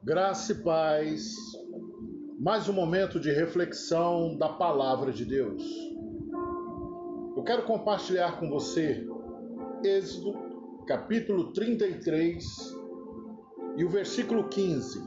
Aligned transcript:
Graça 0.00 0.52
e 0.52 0.54
paz. 0.54 1.34
Mais 2.38 2.68
um 2.68 2.72
momento 2.72 3.18
de 3.18 3.32
reflexão 3.32 4.36
da 4.38 4.48
palavra 4.48 5.12
de 5.12 5.24
Deus. 5.24 5.60
Eu 7.36 7.42
quero 7.42 7.64
compartilhar 7.64 8.38
com 8.38 8.48
você 8.48 9.04
Êxodo, 9.82 10.38
capítulo 10.86 11.52
33 11.52 12.46
e 13.76 13.84
o 13.84 13.88
versículo 13.88 14.48
15. 14.48 15.02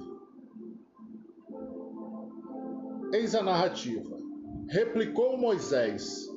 Eis 3.14 3.34
a 3.34 3.42
narrativa. 3.42 4.18
Replicou 4.68 5.38
Moisés: 5.38 6.28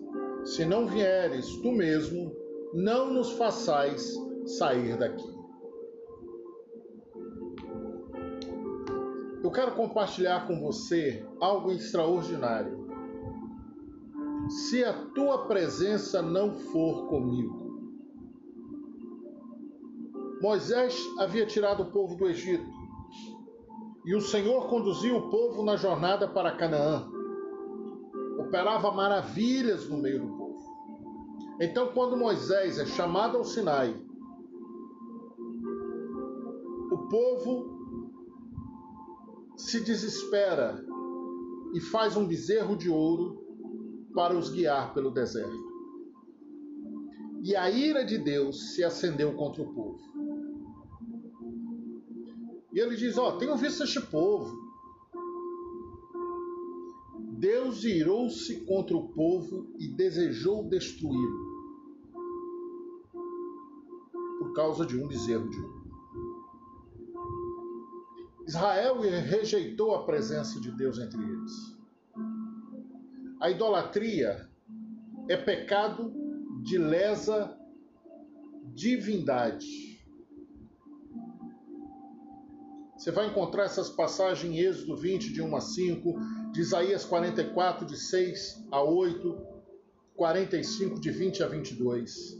Se 0.45 0.65
não 0.65 0.87
vieres 0.87 1.45
tu 1.57 1.73
mesmo, 1.73 2.33
não 2.73 3.13
nos 3.13 3.33
façais 3.33 4.15
sair 4.47 4.97
daqui. 4.97 5.34
Quero 9.55 9.73
compartilhar 9.73 10.47
com 10.47 10.61
você 10.61 11.25
algo 11.41 11.71
extraordinário. 11.71 12.89
Se 14.49 14.85
a 14.85 14.93
tua 15.15 15.47
presença 15.47 16.21
não 16.21 16.53
for 16.53 17.07
comigo. 17.07 17.65
Moisés 20.43 21.01
havia 21.19 21.47
tirado 21.47 21.85
o 21.85 21.91
povo 21.91 22.17
do 22.17 22.29
Egito 22.29 22.69
e 24.05 24.15
o 24.15 24.21
Senhor 24.21 24.69
conduziu 24.69 25.17
o 25.17 25.31
povo 25.31 25.65
na 25.65 25.77
jornada 25.77 26.29
para 26.29 26.57
Canaã. 26.57 27.09
Operava 28.39 28.91
maravilhas 28.91 29.89
no 29.89 29.97
meio 29.97 30.21
do 30.21 30.37
povo. 30.37 30.45
Então, 31.61 31.93
quando 31.95 32.17
Moisés 32.17 32.79
é 32.79 32.85
chamado 32.85 33.39
ao 33.39 33.45
Sinai, 33.45 33.97
o 36.91 37.09
povo 37.09 37.74
se 39.57 39.81
desespera 39.81 40.85
e 41.75 41.81
faz 41.81 42.17
um 42.17 42.27
bezerro 42.27 42.77
de 42.77 42.89
ouro 42.89 43.43
para 44.15 44.37
os 44.37 44.51
guiar 44.51 44.95
pelo 44.95 45.11
deserto. 45.11 45.73
E 47.43 47.55
a 47.55 47.71
ira 47.71 48.05
de 48.05 48.17
Deus 48.17 48.75
se 48.75 48.83
acendeu 48.83 49.35
contra 49.35 49.63
o 49.63 49.75
povo. 49.75 50.01
E 52.73 52.81
ele 52.81 52.97
diz: 52.97 53.19
Ó, 53.19 53.29
oh, 53.29 53.39
tenho 53.39 53.57
visto 53.57 53.85
este 53.85 54.01
povo. 54.01 54.65
Deus 57.39 57.85
irou-se 57.85 58.65
contra 58.65 58.97
o 58.97 59.09
povo 59.09 59.67
e 59.79 59.89
desejou 59.89 60.65
destruí-lo 60.65 61.55
por 64.39 64.55
causa 64.55 64.87
de 64.87 64.97
um 64.97 65.07
bezerro 65.07 65.51
de 65.51 65.61
ouro. 65.61 65.84
Israel 68.47 69.01
rejeitou 69.01 69.95
a 69.95 70.05
presença 70.05 70.61
de 70.61 70.71
Deus 70.73 70.99
entre 70.99 71.23
eles. 71.23 71.53
A 73.41 73.51
idolatria 73.51 74.49
é 75.29 75.37
pecado 75.37 76.13
de 76.63 76.79
lesa 76.79 77.57
divindade. 78.75 79.95
Você 82.97 83.11
vai 83.11 83.27
encontrar 83.27 83.65
essas 83.65 83.91
passagens 83.91 84.53
em 84.53 84.59
Êxodo 84.59 84.97
20, 84.97 85.33
de 85.33 85.43
1 85.43 85.57
a 85.57 85.61
5, 85.61 86.15
de 86.53 86.61
Isaías 86.61 87.05
44, 87.05 87.87
de 87.87 87.99
6 87.99 88.67
a 88.71 88.83
8, 88.83 89.37
45, 90.17 91.01
de 91.01 91.11
20 91.11 91.43
a 91.43 91.49
22. 91.49 92.39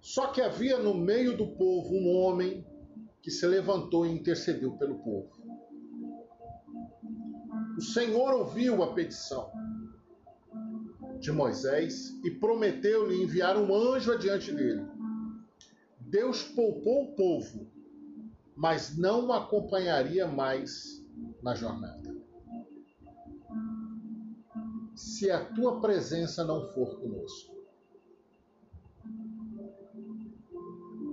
Só 0.00 0.26
que 0.28 0.40
havia 0.40 0.78
no 0.78 0.94
meio 0.94 1.36
do 1.36 1.46
povo 1.46 1.94
um 1.94 2.16
homem 2.16 2.66
que 3.22 3.30
se 3.30 3.46
levantou 3.46 4.06
e 4.06 4.10
intercedeu 4.10 4.76
pelo 4.76 4.98
povo. 4.98 5.30
O 7.76 7.82
Senhor 7.82 8.32
ouviu 8.34 8.82
a 8.82 8.92
petição 8.92 9.50
de 11.18 11.30
Moisés 11.30 12.10
e 12.24 12.30
prometeu-lhe 12.30 13.22
enviar 13.22 13.56
um 13.56 13.74
anjo 13.74 14.12
adiante 14.12 14.52
dele. 14.52 14.86
Deus 15.98 16.42
poupou 16.42 17.04
o 17.04 17.14
povo, 17.14 17.70
mas 18.56 18.96
não 18.96 19.28
o 19.28 19.32
acompanharia 19.32 20.26
mais 20.26 21.04
na 21.42 21.54
jornada. 21.54 22.14
Se 24.94 25.30
a 25.30 25.44
tua 25.44 25.80
presença 25.80 26.44
não 26.44 26.68
for 26.72 26.98
conosco, 27.00 27.54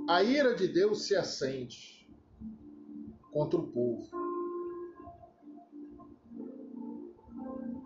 a 0.09 0.23
ira 0.23 0.55
de 0.55 0.67
Deus 0.67 1.03
se 1.03 1.15
acende 1.15 1.96
contra 3.31 3.59
o 3.59 3.67
povo. 3.67 4.09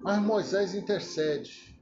Mas 0.02 0.22
Moisés 0.22 0.74
intercede. 0.74 1.80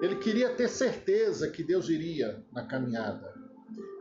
Ele 0.00 0.16
queria 0.16 0.54
ter 0.54 0.68
certeza 0.68 1.50
que 1.50 1.62
Deus 1.62 1.88
iria 1.88 2.44
na 2.52 2.66
caminhada 2.66 3.34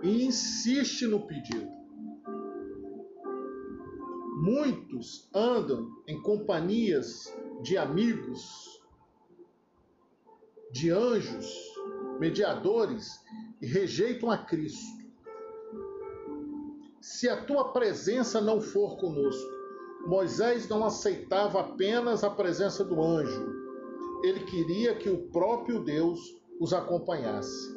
e 0.03 0.25
insiste 0.25 1.07
no 1.07 1.25
pedido. 1.25 1.71
Muitos 4.37 5.29
andam 5.33 5.89
em 6.07 6.21
companhias 6.21 7.33
de 7.63 7.77
amigos, 7.77 8.81
de 10.71 10.91
anjos, 10.91 11.51
mediadores 12.19 13.19
e 13.61 13.65
rejeitam 13.65 14.29
a 14.29 14.37
Cristo 14.37 15.04
se 17.05 17.29
a 17.29 17.39
tua 17.45 17.71
presença 17.71 18.41
não 18.41 18.59
for 18.59 18.97
conosco. 18.97 19.53
Moisés 20.07 20.67
não 20.67 20.83
aceitava 20.83 21.59
apenas 21.59 22.23
a 22.23 22.31
presença 22.31 22.83
do 22.83 22.99
anjo, 22.99 23.47
ele 24.23 24.39
queria 24.45 24.95
que 24.95 25.07
o 25.07 25.29
próprio 25.29 25.83
Deus 25.83 26.19
os 26.59 26.73
acompanhasse. 26.73 27.75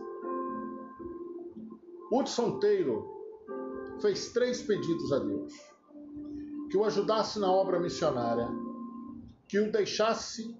Hudson 2.11 2.59
Taylor 2.59 3.06
fez 4.00 4.33
três 4.33 4.62
pedidos 4.62 5.12
a 5.12 5.19
Deus: 5.19 5.53
que 6.71 6.78
o 6.78 6.84
ajudasse 6.84 7.38
na 7.38 7.53
obra 7.53 7.78
missionária, 7.78 8.49
que 9.47 9.59
o 9.59 9.71
deixasse 9.71 10.56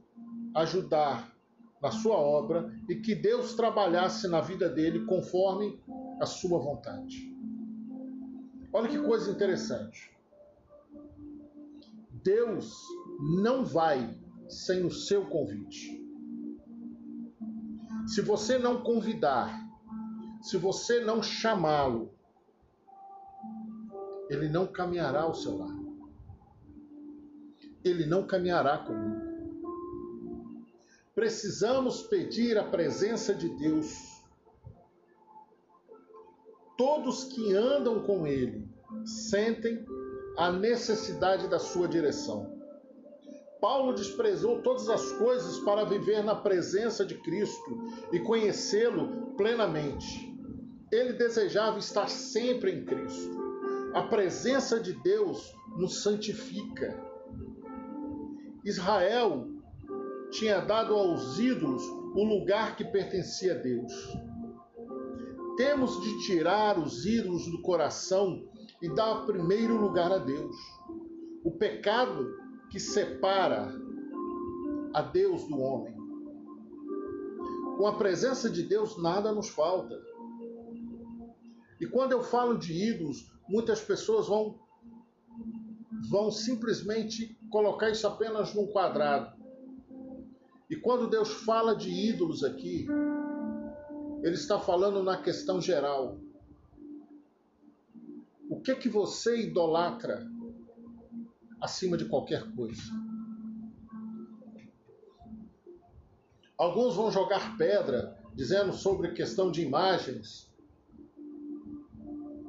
ajudar 0.55 1.34
na 1.81 1.91
sua 1.91 2.17
obra 2.17 2.71
e 2.87 2.97
que 2.97 3.15
Deus 3.15 3.55
trabalhasse 3.55 4.28
na 4.28 4.43
vida 4.43 4.69
dele 4.69 5.07
conforme 5.07 5.83
a 6.21 6.27
sua 6.27 6.59
vontade. 6.59 7.38
Olha 8.78 8.91
que 8.91 8.99
coisa 9.00 9.28
interessante. 9.28 10.16
Deus 12.22 12.81
não 13.43 13.65
vai 13.65 14.16
sem 14.49 14.84
o 14.84 14.91
seu 14.91 15.27
convite. 15.27 16.00
Se 18.06 18.22
você 18.22 18.56
não 18.56 18.81
convidar, 18.81 19.53
se 20.41 20.56
você 20.56 21.00
não 21.00 21.21
chamá-lo, 21.21 22.15
ele 24.31 24.49
não 24.49 24.65
caminhará 24.65 25.22
ao 25.22 25.34
seu 25.34 25.59
lado. 25.59 25.99
Ele 27.83 28.06
não 28.06 28.28
caminhará 28.28 28.78
comigo. 28.78 30.62
Precisamos 31.16 32.03
pedir 32.03 32.56
a 32.56 32.62
presença 32.62 33.34
de 33.34 33.49
Deus 33.56 34.19
todos 36.78 37.25
que 37.25 37.56
andam 37.56 38.00
com 38.05 38.25
ele 38.25 38.68
sentem 39.04 39.84
a 40.37 40.53
necessidade 40.53 41.49
da 41.49 41.59
sua 41.59 41.88
direção. 41.88 42.59
Paulo 43.60 43.93
desprezou 43.93 44.62
todas 44.62 44.88
as 44.88 45.12
coisas 45.12 45.59
para 45.60 45.84
viver 45.84 46.22
na 46.22 46.34
presença 46.34 47.04
de 47.04 47.16
Cristo 47.16 47.91
e 48.12 48.21
conhecê-lo 48.21 49.34
plenamente. 49.37 50.32
Ele 50.93 51.12
desejava 51.12 51.78
estar 51.78 52.09
sempre 52.09 52.72
em 52.72 52.84
Cristo. 52.84 53.36
A 53.95 54.03
presença 54.03 54.78
de 54.78 54.92
Deus 54.92 55.54
nos 55.77 56.03
santifica. 56.03 56.97
Israel 58.65 59.48
tinha 60.30 60.60
dado 60.60 60.95
aos 60.95 61.39
ídolos 61.39 61.83
o 62.15 62.24
lugar 62.24 62.77
que 62.77 62.84
pertencia 62.84 63.54
a 63.54 63.59
Deus. 63.59 63.92
Temos 65.57 66.01
de 66.01 66.27
tirar 66.27 66.78
os 66.78 67.04
ídolos 67.04 67.51
do 67.51 67.60
coração 67.60 68.48
e 68.80 68.89
dar 68.89 69.27
primeiro 69.27 69.77
lugar 69.77 70.13
a 70.13 70.19
Deus. 70.19 70.57
O 71.45 71.51
pecado 71.51 72.36
que 72.71 72.78
separa 72.78 73.72
a 74.92 75.03
Deus 75.03 75.47
do 75.48 75.59
homem. 75.59 75.97
Com 77.77 77.86
a 77.86 77.97
presença 77.97 78.51
de 78.51 78.63
Deus, 78.63 79.01
nada 79.01 79.33
nos 79.33 79.48
falta. 79.48 79.98
E 81.80 81.86
quando 81.86 82.13
eu 82.13 82.22
falo 82.22 82.59
de 82.59 82.72
ídolos, 82.72 83.30
muitas 83.48 83.80
pessoas 83.80 84.27
vão, 84.27 84.59
vão 86.10 86.30
simplesmente 86.30 87.39
colocar 87.51 87.91
isso 87.91 88.07
apenas 88.07 88.53
num 88.54 88.66
quadrado. 88.66 89.36
E 90.69 90.77
quando 90.77 91.09
Deus 91.09 91.30
fala 91.45 91.75
de 91.75 91.89
ídolos 91.89 92.45
aqui, 92.45 92.86
ele 94.22 94.34
está 94.34 94.59
falando 94.59 95.03
na 95.03 95.22
questão 95.22 95.60
geral. 95.60 96.19
O 98.59 98.60
que 98.60 98.72
é 98.72 98.75
que 98.75 98.89
você 98.89 99.43
idolatra 99.43 100.28
acima 101.60 101.97
de 101.97 102.07
qualquer 102.07 102.43
coisa? 102.57 102.83
Alguns 106.59 106.97
vão 106.97 107.09
jogar 107.09 107.57
pedra 107.57 108.19
dizendo 108.34 108.72
sobre 108.72 109.13
questão 109.13 109.53
de 109.53 109.63
imagens. 109.63 110.53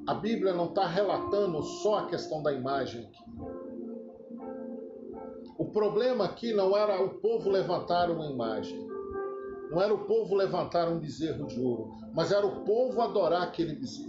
A 0.07 0.15
Bíblia 0.15 0.51
não 0.51 0.69
está 0.69 0.87
relatando 0.87 1.61
só 1.61 1.99
a 1.99 2.07
questão 2.07 2.41
da 2.41 2.51
imagem 2.51 3.05
aqui. 3.05 3.23
O 5.59 5.65
problema 5.65 6.25
aqui 6.25 6.53
não 6.53 6.75
era 6.75 6.99
o 7.03 7.19
povo 7.19 7.51
levantar 7.51 8.09
uma 8.09 8.25
imagem, 8.25 8.83
não 9.69 9.79
era 9.79 9.93
o 9.93 10.05
povo 10.05 10.33
levantar 10.33 10.89
um 10.89 10.97
bezerro 10.97 11.45
de 11.45 11.61
ouro, 11.61 11.91
mas 12.15 12.31
era 12.31 12.47
o 12.47 12.65
povo 12.65 12.99
adorar 12.99 13.43
aquele 13.43 13.75
bezerro. 13.75 14.08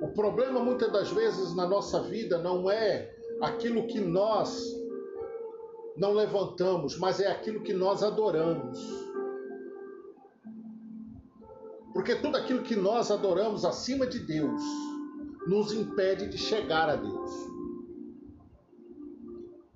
O 0.00 0.08
problema 0.08 0.60
muitas 0.60 0.90
das 0.90 1.10
vezes 1.10 1.54
na 1.54 1.66
nossa 1.66 2.02
vida 2.02 2.38
não 2.38 2.70
é 2.70 3.14
aquilo 3.40 3.86
que 3.86 4.00
nós 4.00 4.74
não 5.96 6.12
levantamos, 6.12 6.96
mas 6.98 7.20
é 7.20 7.30
aquilo 7.30 7.60
que 7.60 7.74
nós 7.74 8.02
adoramos. 8.02 8.78
Porque 11.92 12.16
tudo 12.16 12.36
aquilo 12.36 12.62
que 12.62 12.76
nós 12.76 13.10
adoramos 13.10 13.64
acima 13.64 14.06
de 14.06 14.20
Deus 14.20 14.62
nos 15.46 15.72
impede 15.72 16.28
de 16.28 16.38
chegar 16.38 16.88
a 16.88 16.96
Deus. 16.96 17.30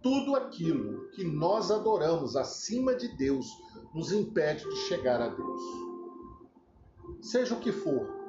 Tudo 0.03 0.37
aquilo 0.37 1.09
que 1.11 1.25
nós 1.25 1.71
adoramos 1.71 2.37
acima 2.37 2.95
de 2.95 3.09
Deus 3.17 3.47
nos 3.95 4.13
impede 4.13 4.65
de 4.65 4.77
chegar 4.89 5.21
a 5.21 5.29
Deus. 5.29 5.63
Seja 7.21 7.55
o 7.55 7.61
que 7.61 7.73
for. 7.73 8.24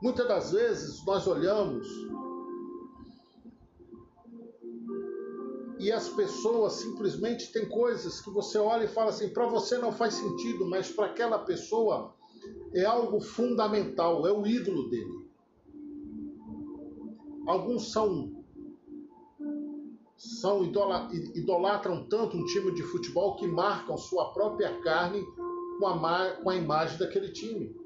Muitas 0.00 0.28
das 0.28 0.52
vezes 0.52 1.04
nós 1.04 1.26
olhamos 1.26 1.86
e 5.80 5.92
as 5.92 6.08
pessoas 6.08 6.74
simplesmente 6.74 7.52
têm 7.52 7.68
coisas 7.68 8.20
que 8.20 8.30
você 8.30 8.58
olha 8.58 8.84
e 8.84 8.88
fala 8.88 9.10
assim, 9.10 9.28
para 9.28 9.46
você 9.46 9.78
não 9.78 9.92
faz 9.92 10.14
sentido, 10.14 10.68
mas 10.68 10.90
para 10.90 11.06
aquela 11.06 11.38
pessoa 11.38 12.14
é 12.74 12.84
algo 12.84 13.20
fundamental, 13.20 14.26
é 14.26 14.32
o 14.32 14.46
ídolo 14.46 14.88
dele. 14.88 15.28
Alguns 17.46 17.92
são 17.92 18.36
são 20.16 20.64
idolatram 20.64 22.08
tanto 22.08 22.36
um 22.36 22.44
time 22.44 22.74
de 22.74 22.82
futebol 22.82 23.36
que 23.36 23.46
marcam 23.46 23.96
sua 23.96 24.32
própria 24.32 24.80
carne 24.80 25.24
com 25.78 25.86
a, 25.86 26.32
com 26.42 26.50
a 26.50 26.56
imagem 26.56 26.98
daquele 26.98 27.30
time. 27.30 27.77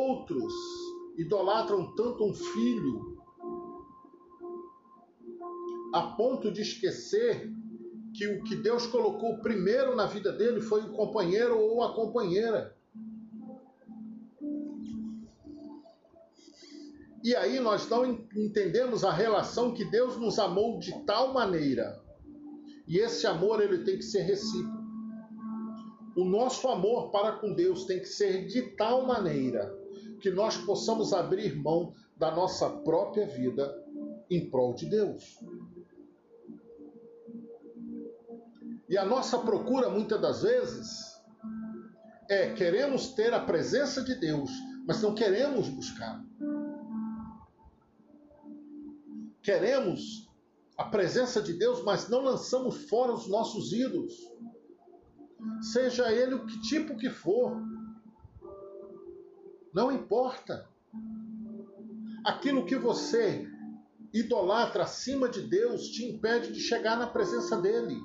Outros 0.00 0.54
idolatram 1.18 1.94
tanto 1.94 2.24
um 2.24 2.32
filho 2.32 3.22
a 5.92 6.14
ponto 6.16 6.50
de 6.50 6.62
esquecer 6.62 7.52
que 8.14 8.26
o 8.26 8.42
que 8.42 8.56
Deus 8.56 8.86
colocou 8.86 9.40
primeiro 9.40 9.94
na 9.94 10.06
vida 10.06 10.32
dele 10.32 10.62
foi 10.62 10.80
o 10.80 10.92
companheiro 10.94 11.58
ou 11.58 11.82
a 11.82 11.94
companheira. 11.94 12.74
E 17.22 17.36
aí 17.36 17.60
nós 17.60 17.86
não 17.86 18.26
entendemos 18.34 19.04
a 19.04 19.12
relação 19.12 19.74
que 19.74 19.84
Deus 19.84 20.16
nos 20.16 20.38
amou 20.38 20.78
de 20.78 20.98
tal 21.04 21.34
maneira. 21.34 22.02
E 22.88 22.96
esse 22.96 23.26
amor 23.26 23.60
ele 23.60 23.84
tem 23.84 23.98
que 23.98 24.04
ser 24.04 24.22
recíproco. 24.22 24.80
O 26.16 26.24
nosso 26.24 26.66
amor 26.68 27.10
para 27.10 27.32
com 27.32 27.52
Deus 27.52 27.84
tem 27.84 27.98
que 28.00 28.08
ser 28.08 28.46
de 28.46 28.62
tal 28.76 29.06
maneira 29.06 29.78
que 30.20 30.30
nós 30.30 30.56
possamos 30.58 31.12
abrir 31.12 31.56
mão 31.56 31.92
da 32.16 32.30
nossa 32.30 32.68
própria 32.68 33.26
vida 33.26 33.82
em 34.30 34.48
prol 34.48 34.74
de 34.74 34.86
Deus. 34.86 35.40
E 38.88 38.98
a 38.98 39.04
nossa 39.04 39.38
procura, 39.38 39.88
muitas 39.88 40.20
das 40.20 40.42
vezes, 40.42 41.20
é 42.28 42.52
queremos 42.52 43.12
ter 43.14 43.32
a 43.32 43.40
presença 43.40 44.02
de 44.02 44.14
Deus, 44.14 44.50
mas 44.86 45.00
não 45.00 45.14
queremos 45.14 45.68
buscar. 45.68 46.24
Queremos 49.42 50.28
a 50.76 50.84
presença 50.84 51.40
de 51.40 51.52
Deus, 51.54 51.82
mas 51.82 52.08
não 52.08 52.20
lançamos 52.20 52.88
fora 52.88 53.12
os 53.12 53.28
nossos 53.28 53.72
ídolos. 53.72 54.14
Seja 55.60 56.12
ele 56.12 56.34
o 56.34 56.46
que 56.46 56.60
tipo 56.62 56.96
que 56.96 57.10
for. 57.10 57.60
Não 59.72 59.92
importa. 59.92 60.68
Aquilo 62.24 62.66
que 62.66 62.76
você 62.76 63.48
idolatra 64.12 64.82
acima 64.82 65.28
de 65.28 65.42
Deus 65.42 65.88
te 65.88 66.04
impede 66.04 66.52
de 66.52 66.60
chegar 66.60 66.96
na 66.96 67.06
presença 67.06 67.56
dele. 67.56 68.00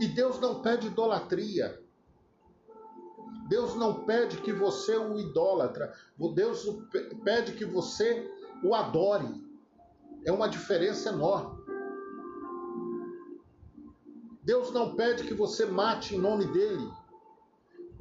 E 0.00 0.06
Deus 0.06 0.38
não 0.40 0.60
pede 0.60 0.88
idolatria. 0.88 1.80
Deus 3.48 3.74
não 3.76 4.04
pede 4.04 4.36
que 4.38 4.52
você 4.52 4.96
o 4.96 5.18
idólatra. 5.18 5.94
Deus 6.34 6.66
pede 7.24 7.52
que 7.52 7.64
você 7.64 8.30
o 8.62 8.74
adore. 8.74 9.46
É 10.24 10.32
uma 10.32 10.48
diferença 10.48 11.08
enorme. 11.08 11.58
Deus 14.42 14.72
não 14.72 14.94
pede 14.94 15.24
que 15.24 15.34
você 15.34 15.66
mate 15.66 16.14
em 16.14 16.18
nome 16.18 16.46
dele, 16.46 16.90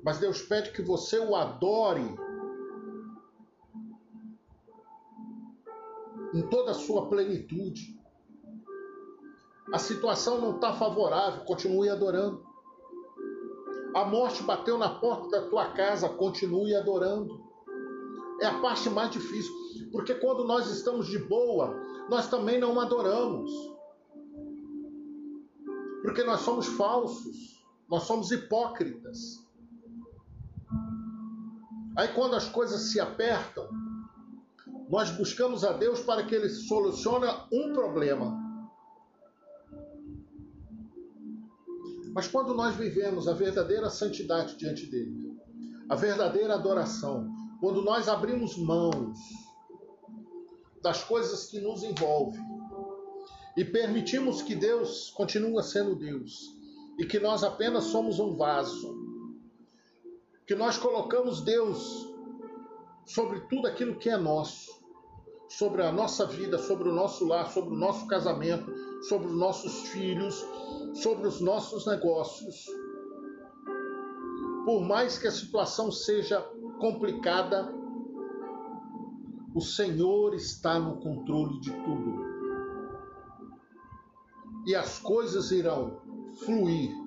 mas 0.07 0.19
Deus 0.19 0.41
pede 0.41 0.71
que 0.71 0.81
você 0.81 1.19
o 1.19 1.35
adore 1.35 2.17
em 6.33 6.41
toda 6.43 6.71
a 6.71 6.73
sua 6.73 7.09
plenitude 7.09 7.99
a 9.73 9.77
situação 9.77 10.39
não 10.39 10.55
está 10.55 10.71
favorável, 10.71 11.43
continue 11.43 11.89
adorando. 11.89 12.41
A 13.93 14.05
morte 14.05 14.41
bateu 14.43 14.77
na 14.77 14.97
porta 14.97 15.29
da 15.29 15.49
tua 15.49 15.73
casa, 15.73 16.07
continue 16.07 16.73
adorando. 16.73 17.43
É 18.39 18.45
a 18.45 18.61
parte 18.61 18.89
mais 18.89 19.11
difícil, 19.11 19.51
porque 19.91 20.15
quando 20.15 20.45
nós 20.45 20.71
estamos 20.71 21.07
de 21.07 21.19
boa, 21.19 21.75
nós 22.09 22.29
também 22.29 22.61
não 22.61 22.79
adoramos. 22.79 23.51
Porque 26.01 26.23
nós 26.23 26.39
somos 26.39 26.65
falsos, 26.65 27.61
nós 27.89 28.03
somos 28.03 28.31
hipócritas. 28.31 29.45
Aí 31.97 32.09
quando 32.09 32.35
as 32.35 32.47
coisas 32.47 32.91
se 32.91 32.99
apertam, 32.99 33.67
nós 34.87 35.09
buscamos 35.09 35.63
a 35.63 35.73
Deus 35.73 35.99
para 36.01 36.23
que 36.23 36.35
Ele 36.35 36.47
solucione 36.47 37.25
um 37.51 37.73
problema. 37.73 38.39
Mas 42.13 42.27
quando 42.27 42.53
nós 42.53 42.75
vivemos 42.75 43.27
a 43.27 43.33
verdadeira 43.33 43.89
santidade 43.89 44.55
diante 44.57 44.85
dele, 44.85 45.35
a 45.89 45.95
verdadeira 45.95 46.53
adoração, 46.53 47.27
quando 47.59 47.81
nós 47.81 48.07
abrimos 48.07 48.55
mãos 48.57 49.17
das 50.83 51.03
coisas 51.03 51.47
que 51.47 51.59
nos 51.59 51.83
envolvem 51.83 52.45
e 53.57 53.65
permitimos 53.65 54.43
que 54.43 54.55
Deus 54.55 55.09
continue 55.09 55.63
sendo 55.63 55.95
Deus 55.95 56.55
e 56.99 57.05
que 57.05 57.19
nós 57.19 57.43
apenas 57.43 57.85
somos 57.85 58.19
um 58.19 58.35
vaso, 58.35 59.06
que 60.47 60.55
nós 60.55 60.77
colocamos 60.77 61.41
Deus 61.41 62.07
sobre 63.05 63.41
tudo 63.41 63.67
aquilo 63.67 63.97
que 63.97 64.09
é 64.09 64.15
nosso, 64.17 64.81
sobre 65.49 65.83
a 65.83 65.91
nossa 65.91 66.25
vida, 66.25 66.57
sobre 66.57 66.87
o 66.87 66.93
nosso 66.93 67.25
lar, 67.25 67.51
sobre 67.51 67.73
o 67.73 67.77
nosso 67.77 68.07
casamento, 68.07 68.71
sobre 69.03 69.27
os 69.27 69.35
nossos 69.35 69.89
filhos, 69.89 70.45
sobre 70.93 71.27
os 71.27 71.41
nossos 71.41 71.85
negócios. 71.85 72.65
Por 74.65 74.81
mais 74.81 75.19
que 75.19 75.27
a 75.27 75.31
situação 75.31 75.91
seja 75.91 76.41
complicada, 76.79 77.73
o 79.53 79.59
Senhor 79.59 80.33
está 80.33 80.79
no 80.79 80.97
controle 81.01 81.59
de 81.59 81.71
tudo. 81.71 82.25
E 84.65 84.73
as 84.75 84.99
coisas 84.99 85.51
irão 85.51 86.01
fluir 86.45 87.06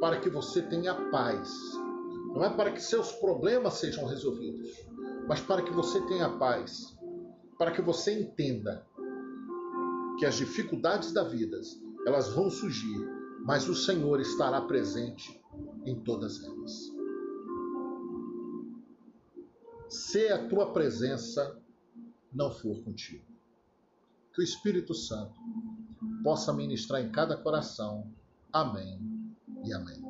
para 0.00 0.20
que 0.20 0.30
você 0.30 0.62
tenha 0.62 0.94
paz. 1.10 1.50
Não 2.34 2.44
é 2.44 2.50
para 2.50 2.70
que 2.72 2.80
seus 2.80 3.12
problemas 3.12 3.74
sejam 3.74 4.06
resolvidos, 4.06 4.86
mas 5.26 5.40
para 5.40 5.62
que 5.62 5.72
você 5.72 6.00
tenha 6.06 6.28
paz. 6.38 6.96
Para 7.58 7.72
que 7.72 7.82
você 7.82 8.20
entenda 8.20 8.86
que 10.18 10.26
as 10.26 10.36
dificuldades 10.36 11.12
da 11.12 11.24
vida 11.24 11.60
elas 12.06 12.32
vão 12.32 12.50
surgir, 12.50 12.98
mas 13.44 13.68
o 13.68 13.74
Senhor 13.74 14.20
estará 14.20 14.60
presente 14.60 15.42
em 15.84 16.00
todas 16.00 16.42
elas. 16.42 16.92
Se 19.88 20.28
a 20.28 20.46
tua 20.48 20.72
presença 20.72 21.60
não 22.32 22.50
for 22.50 22.82
contigo, 22.84 23.24
que 24.34 24.42
o 24.42 24.44
Espírito 24.44 24.94
Santo 24.94 25.40
possa 26.22 26.52
ministrar 26.52 27.02
em 27.02 27.10
cada 27.10 27.36
coração. 27.36 28.12
Amém 28.52 29.07
e 29.68 29.72
amém. 29.74 30.07